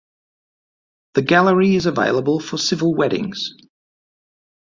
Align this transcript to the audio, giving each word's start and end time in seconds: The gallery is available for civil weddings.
The 1.13 1.21
gallery 1.21 1.75
is 1.75 1.85
available 1.85 2.39
for 2.39 2.57
civil 2.57 2.95
weddings. 2.95 3.53